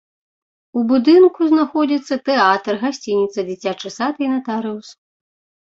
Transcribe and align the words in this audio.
У 0.79 0.85
будынку 0.91 1.39
знаходзяцца 1.51 2.15
тэатр, 2.31 2.73
гасцініца, 2.87 3.39
дзіцячы 3.53 3.95
сад 3.99 4.15
і 4.27 4.33
натарыус. 4.35 4.87